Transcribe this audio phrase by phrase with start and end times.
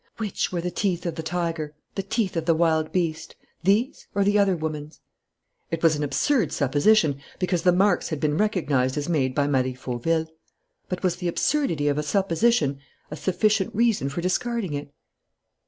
[0.17, 4.23] Which were the teeth of the tiger, the teeth of the wild beast: these, or
[4.23, 4.99] the other woman's?
[5.69, 9.75] It was an absurd supposition, because the marks had been recognized as made by Marie
[9.75, 10.25] Fauville.
[10.89, 12.79] But was the absurdity of a supposition
[13.11, 14.91] a sufficient reason for discarding it?